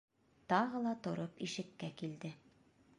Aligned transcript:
Тағы 0.53 0.81
ла 0.87 0.95
тороп 1.09 1.37
ишеккә 1.49 1.95
килде. 2.03 2.35